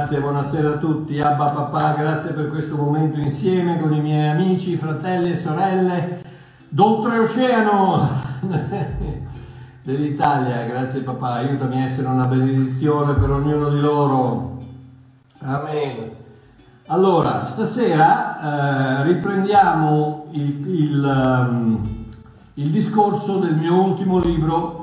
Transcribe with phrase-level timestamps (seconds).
[0.00, 1.20] Grazie, buonasera a tutti.
[1.20, 6.22] Abba papà, grazie per questo momento insieme con i miei amici, fratelli e sorelle
[6.70, 8.08] d'oltreoceano
[9.84, 10.64] dell'Italia.
[10.64, 14.62] Grazie papà, aiutami a essere una benedizione per ognuno di loro.
[15.40, 16.10] Amen.
[16.86, 22.06] Allora, stasera eh, riprendiamo il, il, um,
[22.54, 24.79] il discorso del mio ultimo libro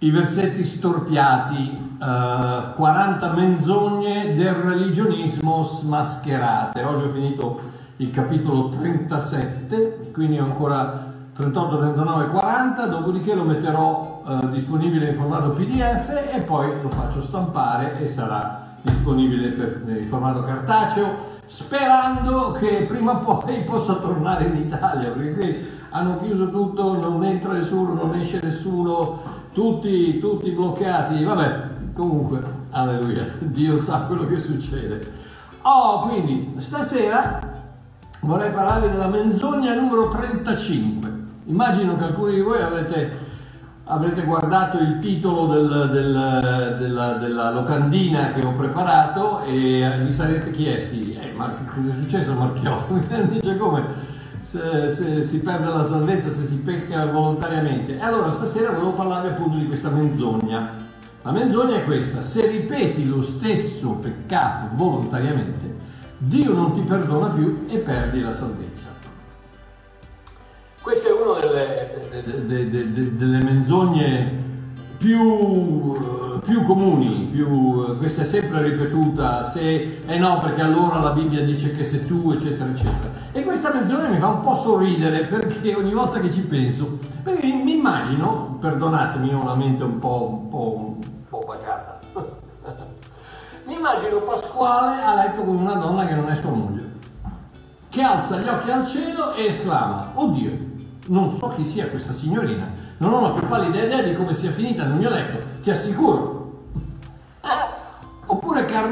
[0.00, 6.84] i versetti storpiati, uh, 40 menzogne del religionismo smascherate.
[6.84, 7.60] Oggi ho finito
[7.96, 15.50] il capitolo 37, quindi ancora 38, 39, 40, dopodiché lo metterò uh, disponibile in formato
[15.50, 21.08] PDF e poi lo faccio stampare e sarà disponibile per, in formato cartaceo,
[21.44, 27.24] sperando che prima o poi possa tornare in Italia, perché qui hanno chiuso tutto, non
[27.24, 29.18] entra nessuno, non esce nessuno,
[29.52, 35.26] tutti, tutti bloccati, vabbè, comunque, alleluia, Dio sa quello che succede.
[35.62, 37.56] Oh, quindi, stasera
[38.20, 41.16] vorrei parlarvi della menzogna numero 35.
[41.46, 43.16] Immagino che alcuni di voi avrete,
[43.84, 50.50] avrete guardato il titolo del, del, della, della, locandina che ho preparato e vi sarete
[50.50, 52.86] chiesti, eh, ma cosa è successo a Marchiò?
[53.30, 54.16] Dice come?
[54.40, 57.96] Se, se, si perde la salvezza, se si pecca volontariamente.
[57.96, 60.86] E allora stasera volevo parlarvi appunto di questa menzogna.
[61.22, 65.76] La menzogna è questa, se ripeti lo stesso peccato volontariamente,
[66.16, 68.96] Dio non ti perdona più e perdi la salvezza.
[70.80, 74.46] Questa è una delle, delle, delle, delle menzogne
[74.96, 76.17] più,
[76.48, 81.76] più comuni, più, questa è sempre ripetuta, se eh no perché allora la Bibbia dice
[81.76, 83.10] che sei tu, eccetera, eccetera.
[83.32, 87.46] E questa menzione mi fa un po' sorridere perché ogni volta che ci penso, perché
[87.52, 92.00] mi immagino, perdonatemi, ho una mente un po', un po', un po pagata,
[93.66, 96.92] mi immagino Pasquale a letto con una donna che non è sua moglie,
[97.90, 100.50] che alza gli occhi al cielo e esclama, oddio,
[101.08, 104.50] non so chi sia questa signorina, non ho la più pallida idea di come sia
[104.50, 106.37] finita nel mio letto, ti assicuro.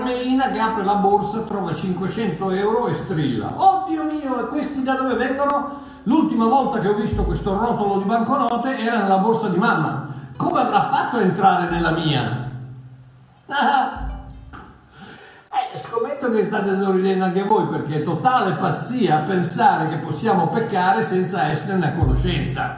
[0.07, 3.53] Carmelina che apre la borsa, trova 500 euro e strilla.
[3.57, 5.83] Oddio mio, e questi da dove vengono?
[6.05, 10.07] L'ultima volta che ho visto questo rotolo di banconote era nella borsa di mamma.
[10.37, 12.51] Come avrà fatto a entrare nella mia?
[15.57, 21.03] Eh, scommetto che state sorridendo anche voi perché è totale pazzia pensare che possiamo peccare
[21.03, 22.77] senza esserne a conoscenza.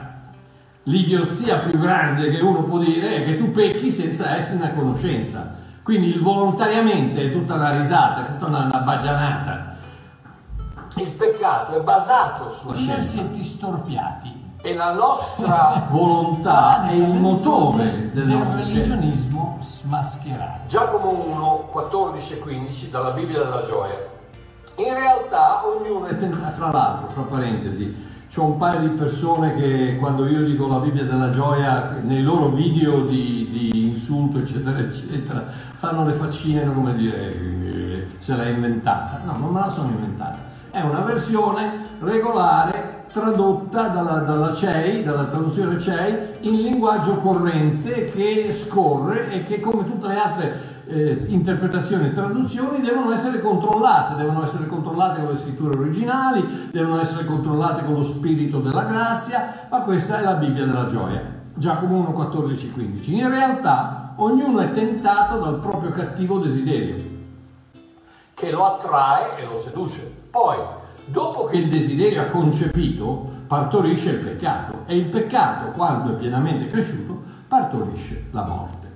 [0.83, 5.58] L'idiozia più grande che uno può dire è che tu pecchi senza esserne a conoscenza.
[5.89, 9.73] Quindi il volontariamente è tutta una risata, è tutta una, una bagianata.
[10.97, 12.93] Il peccato è basato sulla scelta.
[12.93, 14.51] versetti storpiati.
[14.61, 20.67] E la nostra volontà è il motore del, del religionismo smascherato.
[20.67, 23.97] Giacomo 1, 14 e 15 dalla Bibbia della gioia.
[24.75, 29.97] In realtà ognuno è tentato, fra l'altro, fra parentesi, c'è un paio di persone che
[29.97, 35.45] quando io dico la Bibbia della gioia, nei loro video di, di insulto, eccetera, eccetera,
[35.47, 39.21] fanno le faccine come dire eh, se l'ha inventata.
[39.25, 40.47] No, non me la sono inventata.
[40.71, 48.51] È una versione regolare tradotta dalla, dalla CEI, dalla traduzione CEI, in linguaggio corrente che
[48.51, 54.43] scorre e che come tutte le altre eh, interpretazioni e traduzioni devono essere controllate, devono
[54.43, 59.81] essere controllate con le scritture originali, devono essere controllate con lo spirito della grazia, ma
[59.81, 61.37] questa è la Bibbia della gioia.
[61.59, 63.15] Giacomo 1, 14, 15.
[63.17, 67.03] In realtà ognuno è tentato dal proprio cattivo desiderio,
[68.33, 70.09] che lo attrae e lo seduce.
[70.29, 70.55] Poi,
[71.03, 76.67] dopo che il desiderio ha concepito, partorisce il peccato e il peccato, quando è pienamente
[76.67, 78.93] cresciuto, partorisce la morte.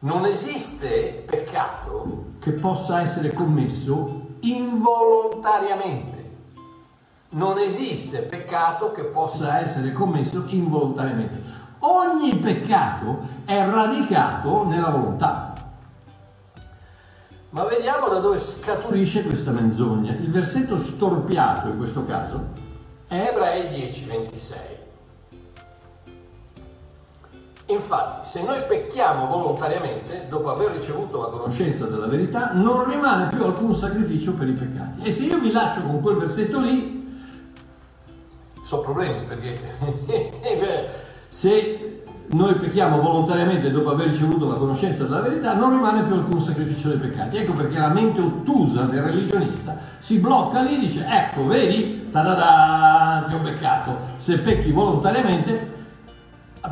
[0.00, 6.17] Non esiste peccato che possa essere commesso involontariamente.
[7.30, 11.66] Non esiste peccato che possa essere commesso involontariamente.
[11.80, 15.52] Ogni peccato è radicato nella volontà.
[17.50, 20.12] Ma vediamo da dove scaturisce questa menzogna.
[20.12, 22.46] Il versetto storpiato in questo caso
[23.06, 24.58] è Ebrei 10, 26.
[27.66, 33.44] Infatti, se noi pecchiamo volontariamente, dopo aver ricevuto la conoscenza della verità, non rimane più
[33.44, 35.02] alcun sacrificio per i peccati.
[35.02, 36.97] E se io vi lascio con quel versetto lì,
[38.68, 39.58] sono problemi perché
[41.28, 46.38] se noi pecchiamo volontariamente dopo aver ricevuto la conoscenza della verità, non rimane più alcun
[46.38, 47.38] sacrificio dei peccati.
[47.38, 53.24] Ecco perché la mente ottusa del religionista si blocca lì e dice, ecco, vedi, ta
[53.26, 53.96] ti ho beccato.
[54.16, 55.76] Se pecchi volontariamente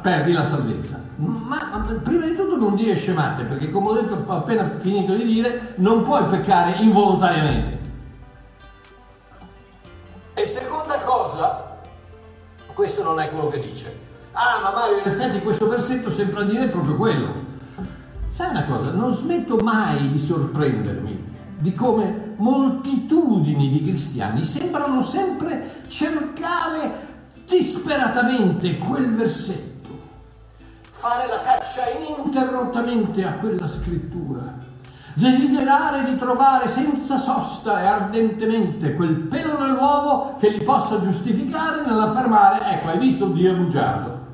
[0.02, 1.02] perdi la salvezza.
[1.16, 5.24] Ma, ma, prima di tutto non dire scemate, perché come ho detto appena finito di
[5.24, 7.75] dire, non puoi peccare involontariamente.
[12.76, 13.98] Questo non è quello che dice.
[14.32, 17.44] Ah, ma Mario, in effetti questo versetto sembra dire proprio quello.
[18.28, 21.24] Sai una cosa, non smetto mai di sorprendermi
[21.58, 27.14] di come moltitudini di cristiani sembrano sempre cercare
[27.46, 29.74] disperatamente quel versetto
[30.90, 34.65] fare la caccia ininterrottamente a quella scrittura,
[35.16, 42.74] desiderare di trovare senza sosta e ardentemente quel pelo nell'uovo che li possa giustificare nell'affermare,
[42.74, 44.24] ecco, hai visto Dio è bugiardo.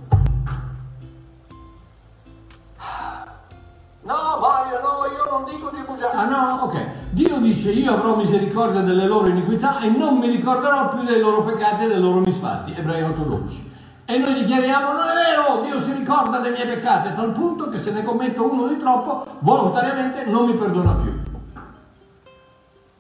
[4.05, 6.19] No, Mario, no, io non dico Dio bugiardo.
[6.19, 6.87] Ah no, ok.
[7.11, 11.43] Dio dice io avrò misericordia delle loro iniquità e non mi ricorderò più dei loro
[11.43, 12.73] peccati e dei loro misfatti.
[12.77, 13.71] Ebrei 8:12.
[14.05, 17.69] E noi dichiariamo non è vero, Dio si ricorda dei miei peccati, a tal punto
[17.69, 21.21] che se ne commetto uno di troppo, volontariamente non mi perdona più.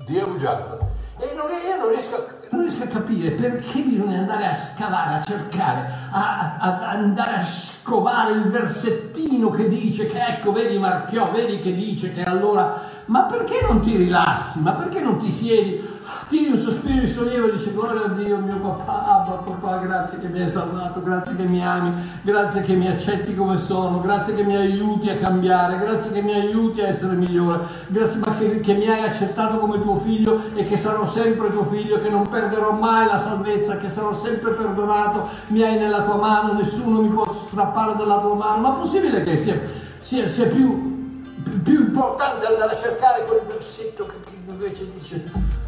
[0.06, 0.78] Dio è bugiardo.
[1.18, 5.14] E non, io non riesco, a, non riesco, a, capire perché bisogna andare a scavare,
[5.14, 10.78] a cercare, a, a, a, andare a scovare il versettino che dice che ecco, vedi
[10.78, 12.90] Marchiò, vedi che dice che allora...
[13.06, 14.60] Ma perché non ti rilassi?
[14.60, 15.91] Ma perché non ti siedi?
[16.28, 20.18] Tiri un sospiro di sollievo e dici gloria a Dio mio papà, Abba papà, grazie
[20.18, 24.34] che mi hai salvato, grazie che mi ami, grazie che mi accetti come sono, grazie
[24.34, 28.74] che mi aiuti a cambiare, grazie che mi aiuti a essere migliore, grazie che, che
[28.74, 32.72] mi hai accettato come tuo figlio e che sarò sempre tuo figlio, che non perderò
[32.72, 37.32] mai la salvezza, che sarò sempre perdonato, mi hai nella tua mano, nessuno mi può
[37.32, 39.60] strappare dalla tua mano, ma possibile che sia,
[39.98, 41.30] sia, sia più,
[41.62, 44.14] più importante andare a cercare quel versetto che
[44.48, 45.60] invece dice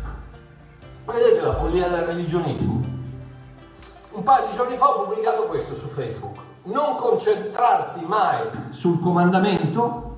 [1.04, 2.80] Vedete la follia del religionismo?
[4.12, 6.38] Un paio di giorni fa ho pubblicato questo su Facebook.
[6.64, 10.16] Non concentrarti mai sul comandamento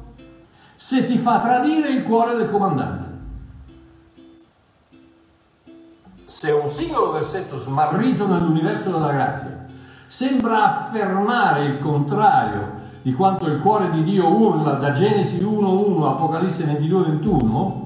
[0.76, 3.14] se ti fa tradire il cuore del comandante.
[6.24, 9.66] Se un singolo versetto smarrito nell'universo della grazia
[10.06, 16.64] sembra affermare il contrario di quanto il cuore di Dio urla da Genesi 1.1 Apocalisse
[16.64, 17.85] 22.21,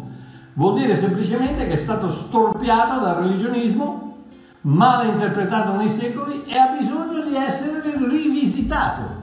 [0.54, 4.16] Vuol dire semplicemente che è stato storpiato dal religionismo,
[4.62, 9.18] male interpretato nei secoli e ha bisogno di essere rivisitato.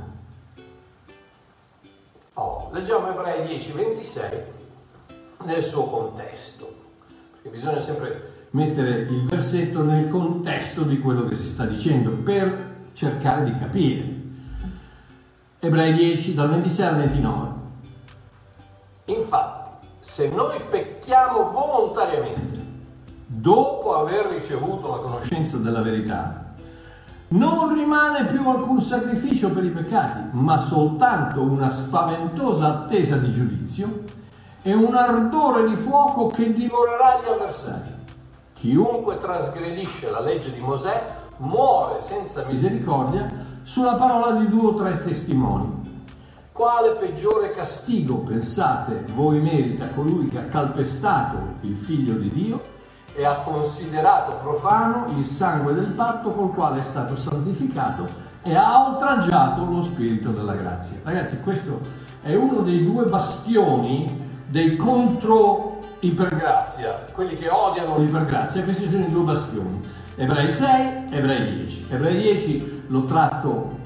[2.34, 4.42] Oh, leggiamo Ebrei 10, 26
[5.46, 6.76] nel suo contesto,
[7.34, 12.76] perché bisogna sempre mettere il versetto nel contesto di quello che si sta dicendo per
[12.94, 14.16] cercare di capire.
[15.60, 17.50] Ebrei 10 dal 26 al 29.
[19.06, 19.47] Infatti,
[19.98, 22.66] se noi pecchiamo volontariamente
[23.26, 26.54] dopo aver ricevuto la conoscenza della verità,
[27.30, 34.04] non rimane più alcun sacrificio per i peccati, ma soltanto una spaventosa attesa di giudizio
[34.62, 37.96] e un ardore di fuoco che divorerà gli avversari.
[38.54, 43.30] Chiunque trasgredisce la legge di Mosè muore senza misericordia
[43.62, 45.87] sulla parola di due o tre testimoni.
[46.58, 52.64] Quale peggiore castigo, pensate, voi merita colui che ha calpestato il figlio di Dio
[53.14, 58.10] e ha considerato profano il sangue del patto col quale è stato santificato
[58.42, 60.98] e ha oltraggiato lo spirito della grazia.
[61.04, 61.80] Ragazzi, questo
[62.24, 69.12] è uno dei due bastioni dei contro ipergrazia, quelli che odiano l'ipergrazia, questi sono i
[69.12, 69.80] due bastioni.
[70.16, 71.86] Ebrei 6, Ebrei 10.
[71.92, 73.86] Ebrei 10 lo tratto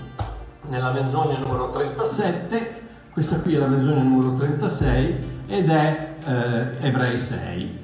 [0.72, 7.18] nella menzogna numero 37, questa qui è la menzogna numero 36 ed è eh, Ebrei
[7.18, 7.80] 6.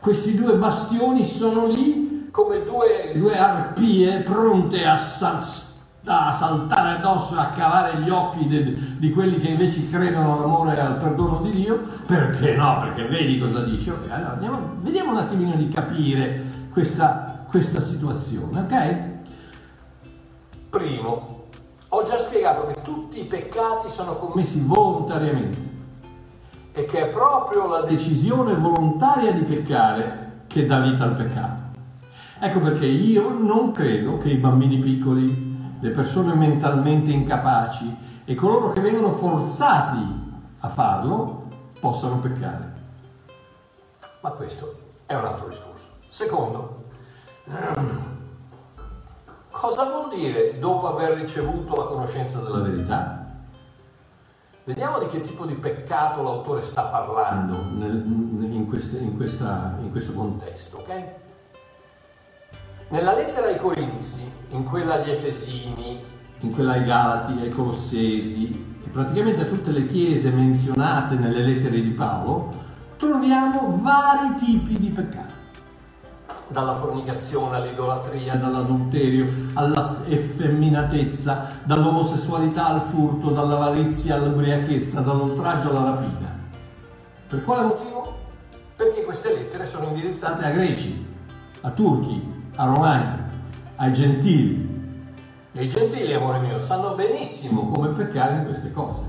[0.00, 5.36] Questi due bastioni sono lì come due, due arpie pronte a, sal,
[6.06, 10.80] a, saltare addosso, a cavare gli occhi de, di quelli che invece credono all'amore e
[10.80, 11.80] al perdono di Dio.
[12.04, 12.80] Perché no?
[12.80, 13.92] Perché vedi cosa dice.
[13.92, 16.42] Okay, allora andiamo, vediamo un attimino di capire
[16.72, 19.10] questa, questa situazione, ok?
[20.68, 21.31] Primo,
[21.94, 25.70] ho già spiegato che tutti i peccati sono commessi volontariamente
[26.72, 31.62] e che è proprio la decisione volontaria di peccare che dà vita al peccato.
[32.38, 37.94] Ecco perché io non credo che i bambini piccoli, le persone mentalmente incapaci
[38.24, 40.20] e coloro che vengono forzati
[40.60, 42.72] a farlo possano peccare.
[44.20, 45.88] Ma questo è un altro discorso.
[46.06, 46.84] Secondo,
[49.52, 53.22] Cosa vuol dire dopo aver ricevuto la conoscenza della verità?
[54.64, 58.02] Vediamo di che tipo di peccato l'autore sta parlando nel,
[58.50, 61.04] in, queste, in, questa, in, questo contesto, ok?
[62.88, 66.02] Nella lettera ai Corinzi, in quella agli Efesini,
[66.40, 71.78] in quella ai Galati, ai Colossesi e praticamente a tutte le chiese menzionate nelle lettere
[71.78, 72.50] di Paolo,
[72.96, 75.41] troviamo vari tipi di peccati.
[76.48, 86.30] Dalla fornicazione all'idolatria, dall'adulterio alla effeminatezza, dall'omosessualità al furto, dall'avarizia all'ubriachezza, dall'oltraggio alla rapina.
[87.28, 88.14] Per quale motivo?
[88.76, 91.06] Perché queste lettere sono indirizzate a greci,
[91.62, 92.22] a turchi,
[92.56, 93.20] a romani,
[93.76, 94.70] ai gentili.
[95.54, 99.02] E i gentili, amore mio, sanno benissimo come peccare in queste cose.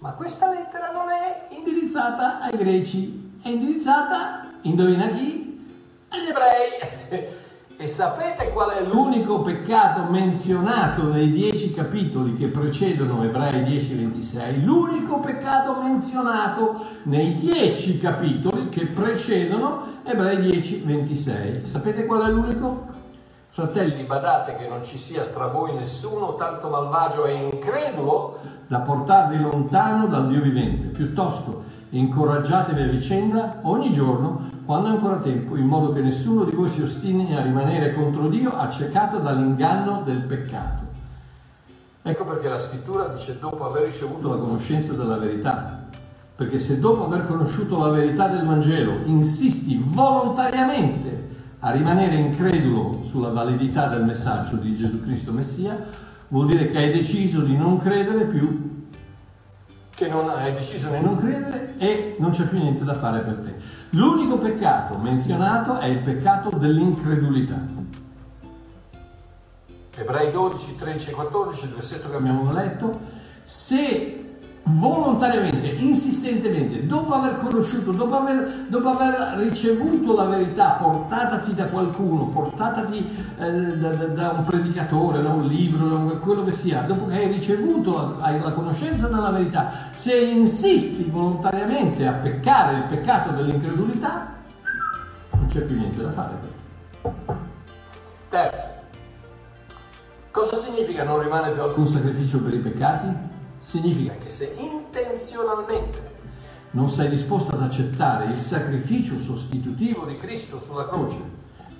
[0.00, 5.37] Ma questa lettera non è indirizzata ai greci, è indirizzata, indovina chi?
[6.10, 7.36] Agli ebrei.
[7.80, 14.64] E sapete qual è l'unico peccato menzionato nei dieci capitoli che precedono Ebrei 10:26?
[14.64, 21.64] L'unico peccato menzionato nei dieci capitoli che precedono Ebrei 10:26.
[21.64, 22.86] Sapete qual è l'unico?
[23.50, 29.40] Fratelli, badate che non ci sia tra voi nessuno tanto malvagio e incredulo da portarvi
[29.40, 30.86] lontano dal Dio vivente.
[30.86, 36.54] Piuttosto, incoraggiatevi a vicenda ogni giorno quando è ancora tempo, in modo che nessuno di
[36.54, 40.82] voi si ostini a rimanere contro Dio accecato dall'inganno del peccato.
[42.02, 45.86] Ecco perché la scrittura dice dopo aver ricevuto la conoscenza della verità.
[46.36, 51.28] Perché se dopo aver conosciuto la verità del Vangelo insisti volontariamente
[51.60, 55.82] a rimanere incredulo sulla validità del messaggio di Gesù Cristo Messia,
[56.28, 58.86] vuol dire che hai deciso di non credere più,
[59.94, 63.38] che non hai deciso di non credere e non c'è più niente da fare per
[63.38, 63.57] te.
[63.90, 67.58] L'unico peccato menzionato è il peccato dell'incredulità.
[69.94, 73.00] Ebrei 12, 13 e 14, il versetto che abbiamo letto,
[73.42, 74.27] se
[74.64, 82.26] volontariamente, insistentemente, dopo aver conosciuto, dopo aver, dopo aver, ricevuto la verità, portatati da qualcuno,
[82.26, 87.06] portatati eh, da, da, un predicatore, da un libro, da un, quello che sia, dopo
[87.06, 93.30] che hai ricevuto la, la conoscenza della verità, se insisti volontariamente a peccare il peccato
[93.32, 94.34] dell'incredulità,
[95.30, 97.36] non c'è più niente da fare per te.
[98.28, 98.64] Terzo,
[100.30, 103.36] cosa significa non rimane più alcun sacrificio per i peccati?
[103.58, 106.16] Significa che se intenzionalmente
[106.70, 111.16] non sei disposto ad accettare il sacrificio sostitutivo di Cristo sulla croce,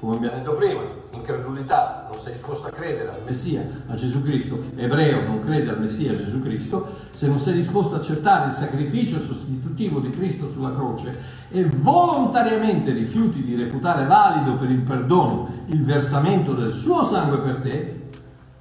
[0.00, 0.80] come abbiamo detto prima,
[1.12, 5.80] incredulità, non sei disposto a credere al Messia, a Gesù Cristo, ebreo non crede al
[5.80, 10.48] Messia, a Gesù Cristo, se non sei disposto ad accettare il sacrificio sostitutivo di Cristo
[10.48, 11.16] sulla croce
[11.50, 17.58] e volontariamente rifiuti di reputare valido per il perdono il versamento del suo sangue per
[17.58, 18.00] te,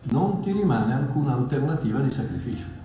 [0.10, 2.77] non ti rimane alcuna alternativa di sacrificio.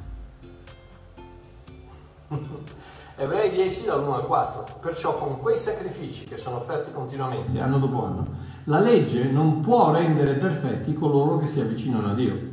[3.17, 4.79] Ebrei 10 dal 1 al 4.
[4.81, 8.27] Perciò con quei sacrifici che sono offerti continuamente, anno dopo anno,
[8.65, 12.51] la legge non può rendere perfetti coloro che si avvicinano a Dio.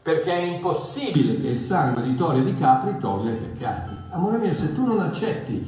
[0.00, 3.96] Perché è impossibile che il sangue di tori e di capri tolga i peccati.
[4.10, 5.64] Amore mio, se tu non accetti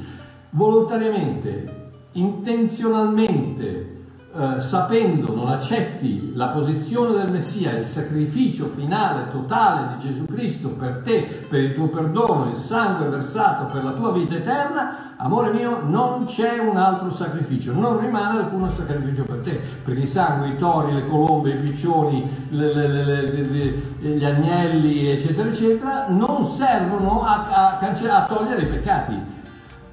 [0.50, 3.93] volontariamente, intenzionalmente,
[4.36, 10.70] eh, sapendo, non accetti la posizione del Messia, il sacrificio finale, totale di Gesù Cristo
[10.70, 15.52] per te, per il tuo perdono, il sangue versato per la tua vita eterna, amore
[15.52, 20.54] mio, non c'è un altro sacrificio, non rimane alcun sacrificio per te, perché i sangui,
[20.54, 27.22] i tori, le colombe, i piccioni, le, le, le, gli agnelli, eccetera, eccetera, non servono
[27.22, 29.33] a, a, a togliere i peccati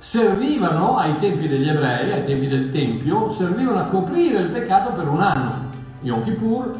[0.01, 5.08] servivano ai tempi degli ebrei, ai tempi del Tempio, servivano a coprire il peccato per
[5.08, 5.70] un anno.
[6.00, 6.75] Yom Kippur,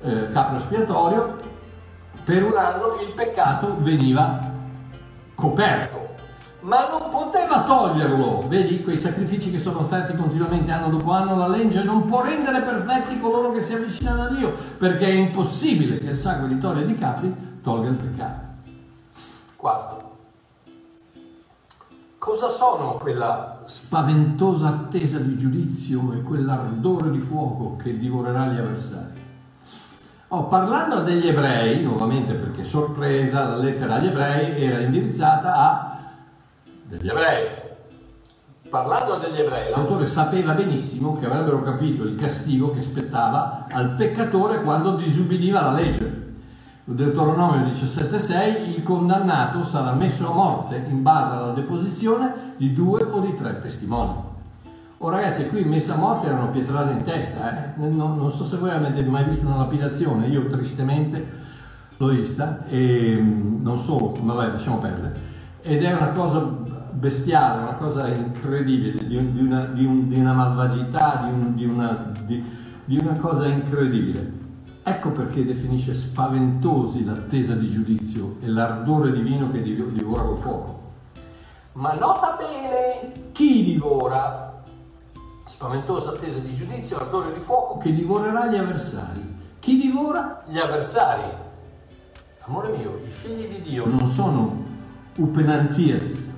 [0.00, 1.36] eh, capro espiatorio,
[2.24, 4.50] per un anno il peccato veniva
[5.36, 6.14] coperto,
[6.62, 8.48] ma non poteva toglierlo.
[8.48, 12.62] Vedi quei sacrifici che sono offerti continuamente anno dopo anno, la legge non può rendere
[12.62, 16.82] perfetti coloro che si avvicinano a Dio, perché è impossibile che il sangue di tori
[16.82, 17.32] e di capri
[17.62, 18.45] tolga il peccato.
[22.26, 29.22] Cosa sono quella spaventosa attesa di giudizio e quell'ardore di fuoco che divorerà gli avversari?
[30.26, 35.98] Oh, parlando degli ebrei, nuovamente perché sorpresa, la lettera agli ebrei era indirizzata a
[36.82, 37.46] degli ebrei.
[38.68, 44.64] Parlando degli ebrei, l'autore sapeva benissimo che avrebbero capito il castigo che spettava al peccatore
[44.64, 46.25] quando disubbidiva la legge.
[46.88, 53.18] Deuteronomio 17,6 il condannato sarà messo a morte in base alla deposizione di due o
[53.18, 54.12] di tre testimoni.
[54.98, 57.80] Oh ragazzi, qui messa a morte erano pietrate in testa, eh?
[57.80, 61.26] non, non, so se voi avete mai visto una lapidazione, io tristemente
[61.96, 65.20] l'ho vista, e mm, non solo, ma vai, lasciamo perdere,
[65.62, 66.38] ed è una cosa
[66.92, 71.28] bestiale, una cosa incredibile, di, di, una, di, un, di una, malvagità,
[71.64, 72.12] una,
[72.84, 74.44] di una cosa incredibile.
[74.88, 80.92] Ecco perché definisce spaventosi l'attesa di giudizio e l'ardore divino che divora col fuoco.
[81.72, 84.62] Ma nota bene chi divora.
[85.42, 89.34] Spaventosa attesa di giudizio, ardore di fuoco che divorerà gli avversari.
[89.58, 90.44] Chi divora?
[90.46, 91.32] Gli avversari.
[92.42, 94.66] Amore mio, i figli di Dio non sono
[95.16, 96.28] upenantias,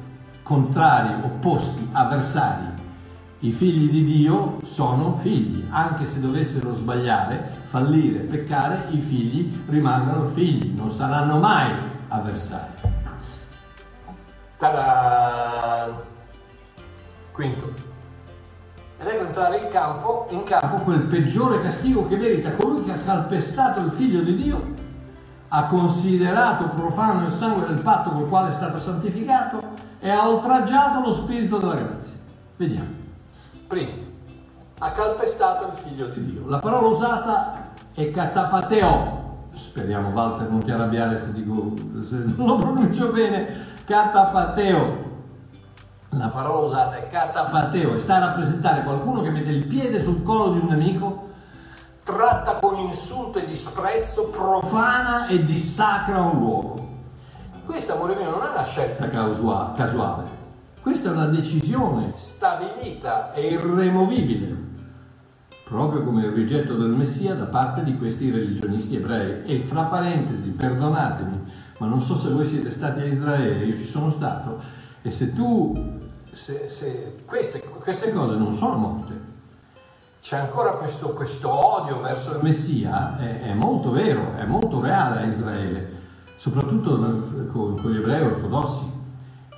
[0.43, 2.78] contrari, opposti, avversari.
[3.41, 10.25] I figli di Dio sono figli, anche se dovessero sbagliare, fallire, peccare, i figli rimangono
[10.25, 11.71] figli, non saranno mai
[12.09, 12.73] avversari.
[14.57, 16.03] Ta-da!
[17.31, 17.73] Quinto.
[18.99, 23.79] Ecco entrare in campo, in campo quel peggiore castigo che merita colui che ha calpestato
[23.79, 24.75] il figlio di Dio,
[25.51, 29.63] ha considerato profano il sangue del patto col quale è stato santificato
[30.01, 32.17] e ha oltraggiato lo spirito della grazia.
[32.57, 32.98] Vediamo.
[33.69, 33.93] Primo,
[34.79, 36.49] ha calpestato il figlio di Dio.
[36.49, 39.27] La parola usata è catapateo.
[39.53, 43.67] Speriamo Walter non ti arrabbiare se, dico, se non lo pronuncio bene.
[43.85, 45.07] Catapateo.
[46.13, 50.23] La parola usata è catapateo e sta a rappresentare qualcuno che mette il piede sul
[50.23, 51.29] collo di un nemico,
[52.03, 56.89] tratta con insulto e disprezzo, profana e dissacra un luogo.
[57.67, 60.38] Questa, amore mio, non è una scelta casuale
[60.81, 64.57] questa è una decisione stabilita e irremovibile,
[65.65, 69.43] proprio come il rigetto del Messia da parte di questi religionisti ebrei.
[69.45, 71.41] E fra parentesi, perdonatemi,
[71.79, 74.61] ma non so se voi siete stati a Israele, io ci sono stato,
[75.03, 79.27] e se tu, se, se queste, queste, cose non sono morte,
[80.21, 85.21] c'è ancora questo, questo odio verso il Messia, è, è, molto vero, è molto reale
[85.21, 85.97] a Israele,
[86.35, 86.99] soprattutto
[87.51, 88.98] con, con gli ebrei ortodossi.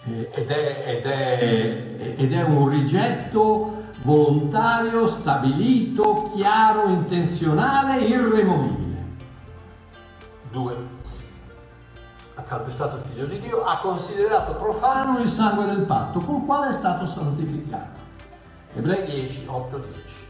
[0.02, 9.04] Ed è, ed, è, ed è un rigetto volontario, stabilito, chiaro, intenzionale, irremovibile.
[10.50, 10.76] Due.
[12.34, 16.70] Ha calpestato il figlio di Dio, ha considerato profano il sangue del patto col quale
[16.70, 17.98] è stato santificato.
[18.74, 20.28] Ebrei 10, 8, 10.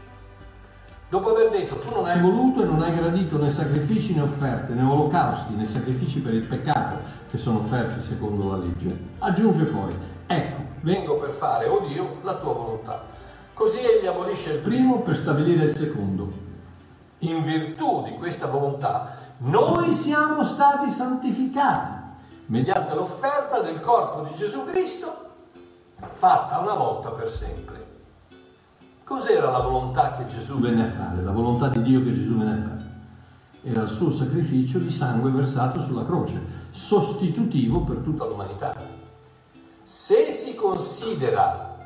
[1.11, 4.71] Dopo aver detto tu non hai voluto e non hai gradito né sacrifici né offerte,
[4.71, 9.93] né olocausti, né sacrifici per il peccato che sono offerti secondo la legge, aggiunge poi,
[10.25, 13.03] ecco, vengo per fare, o oh Dio, la tua volontà.
[13.53, 16.31] Così egli abolisce il primo per stabilire il secondo.
[17.17, 21.91] In virtù di questa volontà noi siamo stati santificati
[22.45, 25.13] mediante l'offerta del corpo di Gesù Cristo
[26.07, 27.80] fatta una volta per sempre.
[29.11, 31.21] Cos'era la volontà che Gesù venne a fare?
[31.21, 32.85] La volontà di Dio che Gesù venne a fare?
[33.61, 38.73] Era il suo sacrificio di sangue versato sulla croce, sostitutivo per tutta l'umanità.
[39.83, 41.77] Se si considera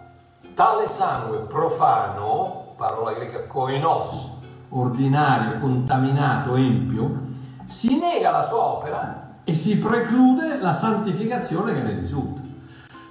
[0.53, 4.33] tale sangue profano, parola greca koinos,
[4.69, 7.21] ordinario, contaminato, empio,
[7.65, 12.44] si nega la sua opera e si preclude la santificazione che ne risulta.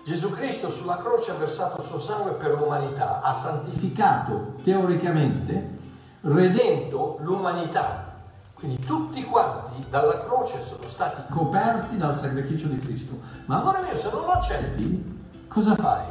[0.05, 5.79] Gesù Cristo sulla croce ha versato il suo sangue per l'umanità, ha santificato teoricamente,
[6.21, 8.12] redento l'umanità.
[8.53, 13.19] Quindi tutti quanti dalla croce sono stati coperti dal sacrificio di Cristo.
[13.47, 16.05] Ma amore mio, se non lo accetti, cosa fai?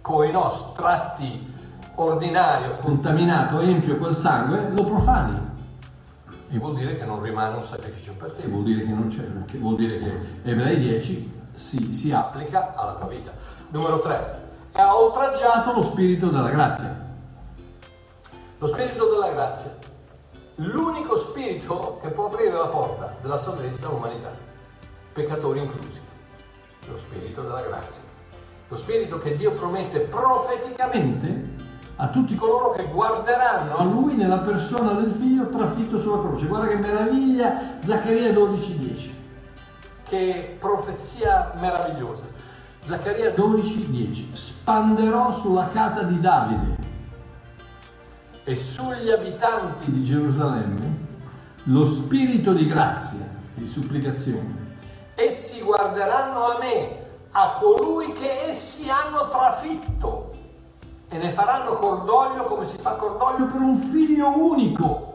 [0.00, 1.52] Coi nostri tratti
[1.96, 5.38] ordinario, contaminato, empio quel sangue, lo profani.
[6.48, 9.26] E vuol dire che non rimane un sacrificio per te, vuol dire che non c'è,
[9.58, 13.32] vuol dire che Ebrei 10 si, si applica alla tua vita.
[13.70, 14.42] Numero 3.
[14.72, 17.02] Ha oltraggiato lo spirito della grazia.
[18.58, 19.76] Lo spirito della grazia.
[20.56, 24.32] L'unico spirito che può aprire la porta della salvezza all'umanità.
[25.12, 26.00] Peccatori inclusi.
[26.88, 28.04] Lo spirito della grazia.
[28.68, 31.52] Lo spirito che Dio promette profeticamente
[31.96, 36.46] a tutti coloro che guarderanno a lui nella persona del figlio trafitto sulla croce.
[36.46, 39.22] Guarda che meraviglia, Zaccaria 12:10
[40.04, 42.26] che profezia meravigliosa.
[42.80, 46.76] Zaccaria 12:10 Spanderò sulla casa di Davide
[48.44, 51.02] e sugli abitanti di Gerusalemme
[51.64, 54.72] lo spirito di grazia di supplicazione.
[55.14, 56.98] Essi guarderanno a me,
[57.32, 60.32] a colui che essi hanno trafitto
[61.08, 65.13] e ne faranno cordoglio come si fa cordoglio per un figlio unico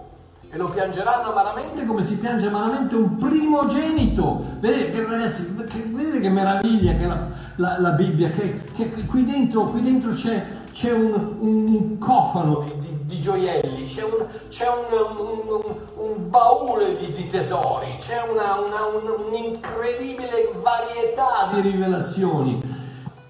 [0.52, 4.44] e lo piangeranno amaramente come si piange amaramente un primogenito.
[4.60, 9.66] Vedete ragazzi, che, vedete che meraviglia che la, la, la Bibbia, che, che, qui dentro,
[9.66, 15.62] qui dentro c'è, c'è un, un, cofano di, di, di gioielli, c'è un, c'è un,
[15.98, 22.79] un baule di, di, tesori, c'è una, una, un'incredibile varietà di rivelazioni.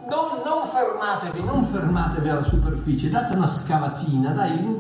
[0.09, 4.79] Non, non fermate fermatevi, non fermatevi alla superficie, date una scavatina, dai,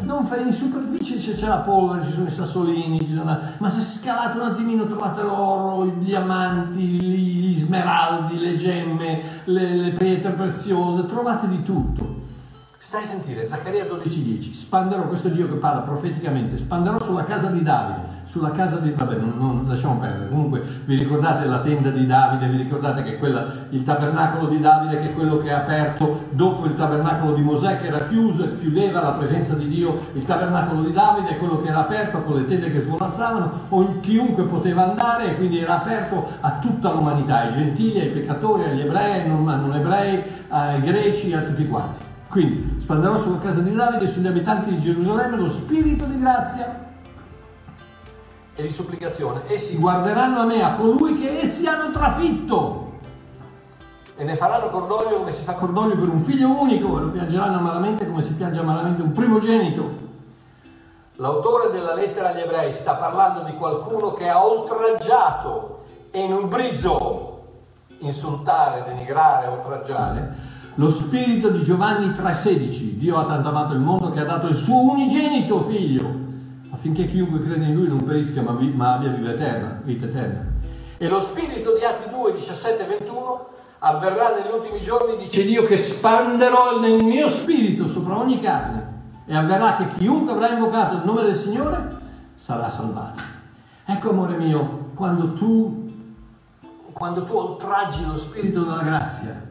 [0.00, 4.38] non fai in superficie c'è, la polvere, ci sono i sassolini, sono, ma se scavate
[4.38, 11.48] un attimino trovate l'oro, i diamanti, gli smeraldi, le gemme, le, le pietre preziose, trovate
[11.48, 12.24] di tutto.
[12.78, 17.48] Stai a sentire, Zaccaria 12:10, spanderò, questo è Dio che parla profeticamente, spanderò sulla casa
[17.48, 21.90] di Davide, sulla casa di, vabbè, non, non lasciamo perdere, comunque vi ricordate la tenda
[21.90, 25.52] di Davide, vi ricordate che quella, il tabernacolo di Davide che è quello che è
[25.52, 30.08] aperto dopo il tabernacolo di Mosè che era chiuso e chiudeva la presenza di Dio,
[30.14, 34.00] il tabernacolo di Davide è quello che era aperto con le tende che svolazzavano, o
[34.00, 38.80] chiunque poteva andare e quindi era aperto a tutta l'umanità, ai gentili, ai peccatori, agli
[38.80, 42.00] ebrei, non, non ebrei, ai greci, a tutti quanti.
[42.28, 46.84] Quindi spanderò sulla casa di Davide e sugli abitanti di Gerusalemme lo spirito di grazia
[48.56, 49.42] e di supplicazione.
[49.46, 52.84] Essi guarderanno a me, a colui che essi hanno trafitto.
[54.16, 57.58] E ne faranno cordoglio come si fa cordoglio per un figlio unico e lo piangeranno
[57.58, 60.04] amaramente come si piange amaramente un primogenito.
[61.16, 66.48] L'autore della lettera agli ebrei sta parlando di qualcuno che ha oltraggiato e in un
[66.48, 67.34] brizzo
[67.98, 72.96] insultare, denigrare, oltraggiare lo spirito di Giovanni 3,16.
[72.96, 76.25] Dio ha tanto amato il mondo che ha dato il suo unigenito figlio,
[76.76, 80.44] affinché chiunque crede in lui non perisca ma, vi, ma abbia vita eterna, vita eterna.
[80.98, 85.64] E lo spirito di Atti 2, 17 e 21 avverrà negli ultimi giorni, dice Dio,
[85.64, 91.02] che spanderò nel mio spirito sopra ogni carne e avverrà che chiunque avrà invocato il
[91.04, 91.96] nome del Signore
[92.34, 93.22] sarà salvato.
[93.86, 95.90] Ecco, amore mio, quando tu,
[96.92, 99.48] quando tu oltraggi lo spirito della grazia,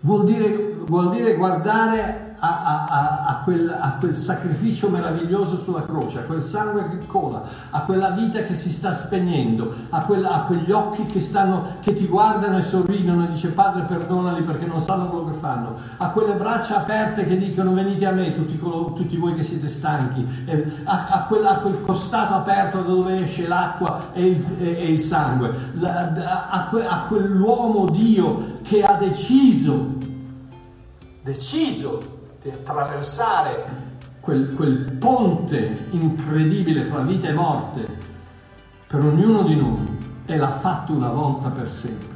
[0.00, 6.18] vuol dire, vuol dire guardare a, a, a, quel, a, quel, sacrificio meraviglioso sulla croce,
[6.18, 10.70] a quel sangue che cola, a quella vita che si sta spegnendo, a, quel, quegli
[10.70, 15.08] occhi che, stanno, che, ti guardano e sorridono e dice Padre perdonali perché non sanno
[15.08, 19.34] quello che fanno, a quelle braccia aperte che dicono venite a me tutti, tutti voi
[19.34, 20.26] che siete stanchi,
[20.84, 25.54] a, quel, quel, costato aperto da dove esce l'acqua e il, e, e il sangue,
[25.82, 30.02] a, quell'uomo Dio che ha deciso
[31.24, 33.64] deciso di attraversare
[34.20, 37.88] quel, quel ponte incredibile fra vita e morte
[38.86, 42.12] per ognuno di noi e l'ha fatto una volta per sempre.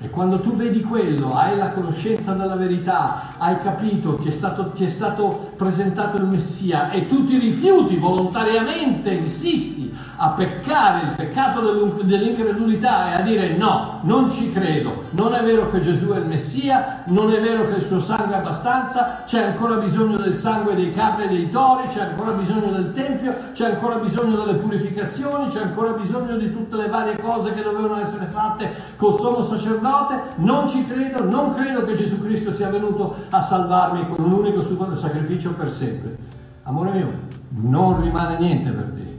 [0.00, 4.70] E quando tu vedi quello, hai la conoscenza della verità, hai capito, ti è stato,
[4.70, 11.12] ti è stato presentato il Messia e tu ti rifiuti volontariamente, insisti a peccare il
[11.16, 11.60] peccato
[12.02, 16.26] dell'incredulità e a dire no, non ci credo, non è vero che Gesù è il
[16.26, 20.74] Messia, non è vero che il suo sangue è abbastanza, c'è ancora bisogno del sangue
[20.76, 25.46] dei capri e dei tori, c'è ancora bisogno del Tempio, c'è ancora bisogno delle purificazioni,
[25.46, 30.20] c'è ancora bisogno di tutte le varie cose che dovevano essere fatte col sommo sacerdote,
[30.36, 34.62] non ci credo, non credo che Gesù Cristo sia venuto a salvarmi con un unico
[34.94, 36.16] sacrificio per sempre.
[36.64, 37.12] Amore mio,
[37.48, 39.14] non rimane niente per te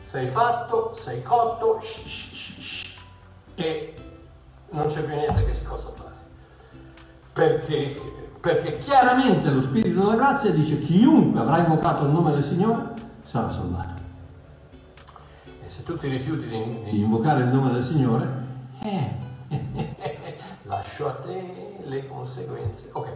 [0.00, 2.96] sei fatto, sei cotto shh, shh, shh,
[3.54, 3.94] e
[4.70, 6.14] non c'è più niente che si possa fare.
[7.32, 8.00] Perché,
[8.40, 13.50] perché chiaramente lo Spirito della grazia dice chiunque avrà invocato il nome del Signore sarà
[13.50, 14.00] salvato.
[15.62, 18.28] E se tu ti rifiuti di, di invocare il nome del Signore,
[18.80, 19.89] eh,
[20.70, 22.90] lascio a te le conseguenze.
[22.92, 23.08] Ok,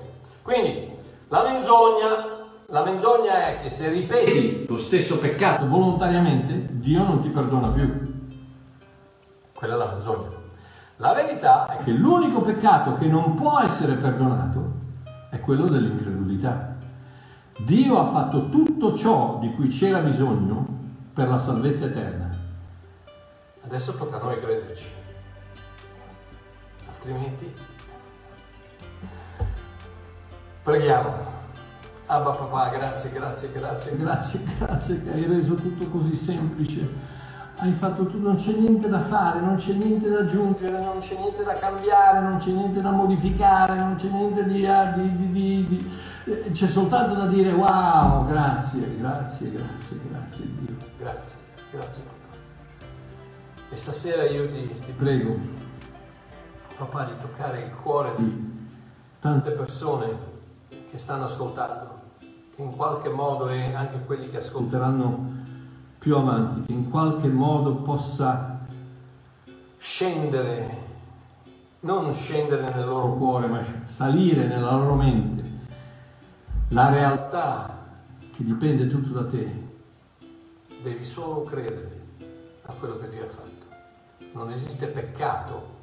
[0.43, 0.91] quindi
[1.29, 7.29] la menzogna la menzogna è che se ripeti lo stesso peccato volontariamente, Dio non ti
[7.29, 8.13] perdona più.
[9.53, 10.31] Quella è la menzogna.
[10.97, 14.73] La verità è che l'unico peccato che non può essere perdonato
[15.31, 16.75] è quello dell'incredulità.
[17.59, 20.67] Dio ha fatto tutto ciò di cui c'era bisogno
[21.13, 22.35] per la salvezza eterna.
[23.65, 25.03] Adesso tocca a noi crederci.
[27.05, 27.55] Altrimenti
[30.63, 31.33] preghiamo.
[32.07, 37.13] Abba papà, grazie, grazie, grazie, grazie, grazie che hai reso tutto così semplice.
[37.57, 41.19] Hai fatto tutto, non c'è niente da fare, non c'è niente da aggiungere, non c'è
[41.19, 45.31] niente da cambiare, non c'è niente da modificare, non c'è niente di, ah, di, di,
[45.31, 45.91] di
[46.25, 51.39] eh, c'è soltanto da dire wow, grazie, grazie, grazie, grazie Dio, grazie,
[51.71, 52.37] grazie papà.
[53.69, 55.37] E stasera io ti, ti prego,
[56.77, 58.53] papà, di toccare il cuore di
[59.21, 60.33] tante persone
[60.91, 62.01] che stanno ascoltando,
[62.55, 65.33] che in qualche modo e anche quelli che ascolteranno
[65.99, 68.59] più avanti, che in qualche modo possa
[69.77, 70.83] scendere,
[71.81, 75.53] non scendere nel loro cuore, ma salire nella loro mente
[76.69, 77.79] la realtà
[78.35, 79.63] che dipende tutto da te.
[80.83, 82.03] Devi solo credere
[82.63, 83.53] a quello che Dio ha fatto.
[84.33, 85.74] Non esiste peccato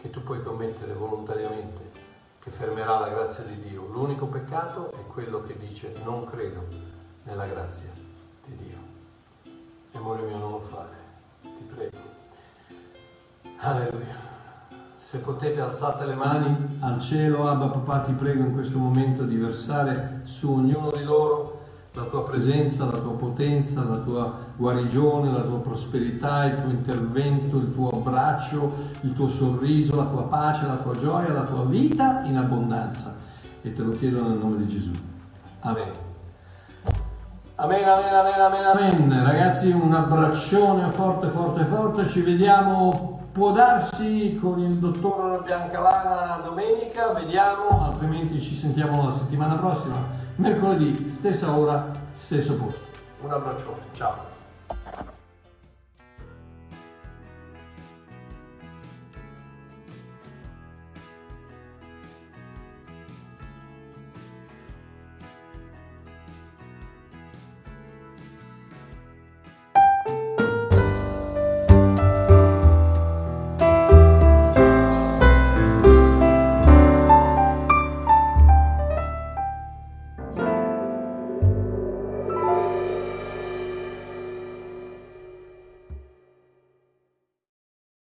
[0.00, 2.06] che tu puoi commettere volontariamente
[2.38, 3.86] che fermerà la grazia di Dio.
[3.86, 6.64] L'unico peccato è quello che dice non credo
[7.24, 7.90] nella grazia
[8.46, 8.76] di Dio.
[9.90, 10.96] E amore mio, non lo fare,
[11.42, 11.96] ti prego.
[13.58, 14.26] Alleluia.
[14.96, 19.36] Se potete alzate le mani al cielo, Abba papà, ti prego in questo momento di
[19.36, 21.57] versare su ognuno di loro
[21.98, 27.56] la tua presenza, la tua potenza, la tua guarigione, la tua prosperità, il tuo intervento,
[27.56, 32.22] il tuo abbraccio, il tuo sorriso, la tua pace, la tua gioia, la tua vita
[32.24, 33.16] in abbondanza.
[33.62, 34.92] E te lo chiedo nel nome di Gesù.
[35.60, 35.90] Amen.
[37.56, 39.24] Amen, amen, amen, amen, amen.
[39.24, 42.06] Ragazzi, un abbraccione forte, forte, forte.
[42.06, 49.56] Ci vediamo, può darsi, con il dottor Biancalana domenica, vediamo, altrimenti ci sentiamo la settimana
[49.56, 52.86] prossima mercoledì, stessa ora, stesso posto.
[53.22, 54.27] Un abbraccione, ciao.